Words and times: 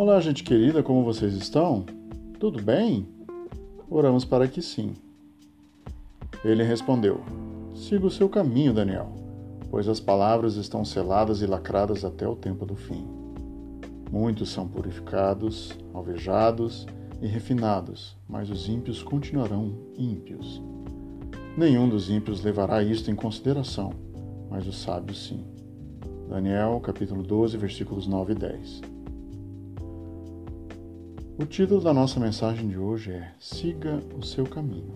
Olá, 0.00 0.20
gente 0.20 0.44
querida, 0.44 0.80
como 0.80 1.02
vocês 1.02 1.34
estão? 1.34 1.84
Tudo 2.38 2.62
bem? 2.62 3.04
Oramos 3.90 4.24
para 4.24 4.46
que 4.46 4.62
sim. 4.62 4.94
Ele 6.44 6.62
respondeu: 6.62 7.20
Siga 7.74 8.06
o 8.06 8.10
seu 8.10 8.28
caminho, 8.28 8.72
Daniel, 8.72 9.12
pois 9.68 9.88
as 9.88 9.98
palavras 9.98 10.54
estão 10.54 10.84
seladas 10.84 11.42
e 11.42 11.46
lacradas 11.46 12.04
até 12.04 12.28
o 12.28 12.36
tempo 12.36 12.64
do 12.64 12.76
fim. 12.76 13.04
Muitos 14.08 14.50
são 14.50 14.68
purificados, 14.68 15.76
alvejados 15.92 16.86
e 17.20 17.26
refinados, 17.26 18.16
mas 18.28 18.50
os 18.50 18.68
ímpios 18.68 19.02
continuarão 19.02 19.74
ímpios. 19.98 20.62
Nenhum 21.56 21.88
dos 21.88 22.08
ímpios 22.08 22.40
levará 22.40 22.84
isto 22.84 23.10
em 23.10 23.16
consideração, 23.16 23.92
mas 24.48 24.64
os 24.64 24.80
sábios 24.80 25.26
sim. 25.26 25.44
Daniel, 26.28 26.78
capítulo 26.78 27.20
12, 27.24 27.56
versículos 27.56 28.06
9 28.06 28.34
e 28.34 28.36
10. 28.36 28.97
O 31.40 31.46
título 31.46 31.80
da 31.80 31.94
nossa 31.94 32.18
mensagem 32.18 32.66
de 32.66 32.76
hoje 32.76 33.12
é 33.12 33.30
Siga 33.38 34.02
o 34.18 34.24
seu 34.24 34.44
caminho. 34.44 34.92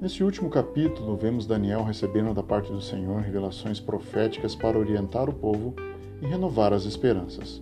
Nesse 0.00 0.24
último 0.24 0.48
capítulo, 0.48 1.18
vemos 1.18 1.46
Daniel 1.46 1.84
recebendo 1.84 2.32
da 2.32 2.42
parte 2.42 2.72
do 2.72 2.80
Senhor 2.80 3.20
revelações 3.20 3.78
proféticas 3.78 4.54
para 4.54 4.78
orientar 4.78 5.28
o 5.28 5.34
povo 5.34 5.74
e 6.22 6.26
renovar 6.26 6.72
as 6.72 6.86
esperanças. 6.86 7.60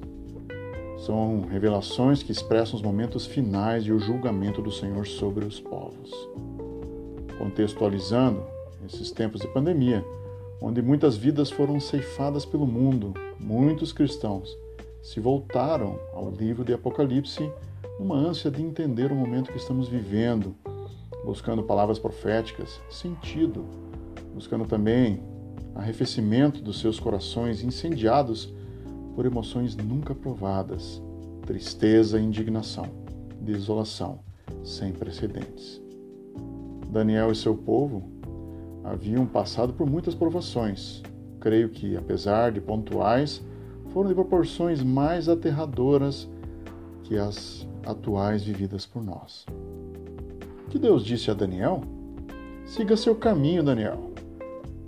São 1.05 1.41
revelações 1.51 2.23
que 2.23 2.31
expressam 2.31 2.77
os 2.77 2.83
momentos 2.83 3.27
finais 3.27 3.85
e 3.85 3.91
o 3.91 3.99
julgamento 3.99 4.63
do 4.63 4.71
Senhor 4.71 5.05
sobre 5.05 5.45
os 5.45 5.59
povos. 5.59 6.13
Contextualizando 7.37 8.45
esses 8.87 9.11
tempos 9.11 9.41
de 9.41 9.49
pandemia, 9.49 10.05
onde 10.61 10.81
muitas 10.81 11.17
vidas 11.17 11.51
foram 11.51 11.81
ceifadas 11.81 12.47
pelo 12.47 12.65
mundo, 12.65 13.13
muitos 13.41 13.93
cristãos 13.93 14.57
se 15.05 15.21
voltaram 15.21 16.01
ao 16.15 16.31
livro 16.31 16.65
de 16.65 16.73
Apocalipse 16.73 17.53
numa 18.01 18.17
ânsia 18.17 18.51
de 18.51 18.63
entender 18.63 19.13
o 19.13 19.15
momento 19.15 19.53
que 19.53 19.59
estamos 19.59 19.87
vivendo, 19.87 20.57
buscando 21.23 21.63
palavras 21.63 21.99
proféticas, 21.99 22.81
sentido, 22.89 23.67
buscando 24.33 24.65
também 24.65 25.23
arrefecimento 25.75 26.63
dos 26.63 26.81
seus 26.81 26.99
corações 26.99 27.63
incendiados 27.63 28.53
por 29.15 29.27
emoções 29.27 29.77
nunca 29.77 30.15
provadas, 30.15 31.03
tristeza 31.47 32.19
e 32.19 32.25
indignação, 32.25 32.87
desolação 33.39 34.21
sem 34.65 34.91
precedentes. 34.91 35.83
Daniel 36.89 37.31
e 37.31 37.37
seu 37.37 37.55
povo 37.55 38.11
haviam 38.83 39.27
passado 39.27 39.75
por 39.75 39.89
muitas 39.89 40.15
provações. 40.15 41.03
Creio 41.41 41.69
que, 41.69 41.95
apesar 41.95 42.53
de 42.53 42.61
pontuais, 42.61 43.43
foram 43.95 44.09
de 44.09 44.15
proporções 44.15 44.83
mais 44.83 45.29
aterradoras 45.29 46.29
que 47.05 47.17
as 47.17 47.67
atuais 47.87 48.43
vividas 48.43 48.85
por 48.85 49.05
nós. 49.05 49.47
O 50.67 50.71
que 50.71 50.79
Deus 50.79 51.05
disse 51.05 51.31
a 51.31 51.35
Daniel? 51.35 51.81
Siga 52.67 52.97
seu 52.97 53.15
caminho, 53.15 53.63
Daniel. 53.63 54.11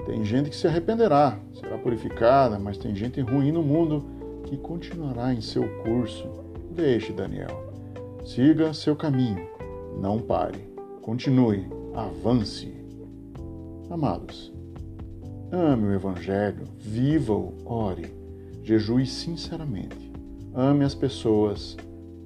Tem 0.04 0.24
gente 0.24 0.50
que 0.50 0.56
se 0.56 0.66
arrependerá, 0.66 1.38
será 1.54 1.78
purificada, 1.78 2.58
mas 2.58 2.76
tem 2.76 2.96
gente 2.96 3.20
ruim 3.20 3.52
no 3.52 3.62
mundo 3.62 4.04
que 4.44 4.56
continuará 4.56 5.32
em 5.32 5.40
seu 5.40 5.68
curso. 5.84 6.28
Deixe, 6.72 7.12
Daniel. 7.12 7.72
Siga 8.24 8.74
seu 8.74 8.96
caminho. 8.96 9.46
Não 10.00 10.18
pare. 10.18 10.68
Continue. 11.00 11.68
Avance. 11.94 12.74
Amados, 13.88 14.52
ame 15.52 15.86
o 15.86 15.94
Evangelho, 15.94 16.64
viva-o, 16.76 17.54
ore, 17.64 18.12
jejue 18.66 19.06
sinceramente, 19.06 20.10
ame 20.52 20.84
as 20.84 20.92
pessoas, 20.92 21.76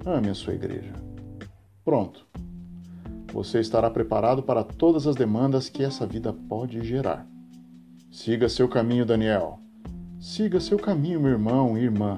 ame 0.03 0.27
a 0.27 0.33
sua 0.33 0.55
igreja. 0.55 0.91
Pronto. 1.85 2.25
Você 3.31 3.59
estará 3.59 3.91
preparado 3.91 4.41
para 4.41 4.63
todas 4.63 5.05
as 5.05 5.15
demandas 5.15 5.69
que 5.69 5.83
essa 5.83 6.03
vida 6.03 6.33
pode 6.33 6.83
gerar. 6.83 7.27
Siga 8.11 8.49
seu 8.49 8.67
caminho, 8.67 9.05
Daniel. 9.05 9.59
Siga 10.19 10.59
seu 10.59 10.79
caminho, 10.79 11.19
meu 11.19 11.29
irmão 11.29 11.77
e 11.77 11.83
irmã, 11.83 12.17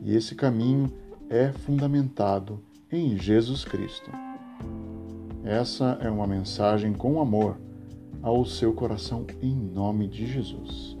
e 0.00 0.14
esse 0.14 0.36
caminho 0.36 0.88
é 1.28 1.50
fundamentado 1.50 2.62
em 2.90 3.18
Jesus 3.18 3.64
Cristo. 3.64 4.12
Essa 5.44 5.98
é 6.00 6.08
uma 6.08 6.26
mensagem 6.26 6.92
com 6.92 7.20
amor 7.20 7.58
ao 8.22 8.44
seu 8.44 8.72
coração 8.72 9.26
em 9.42 9.54
nome 9.56 10.06
de 10.06 10.24
Jesus. 10.24 10.95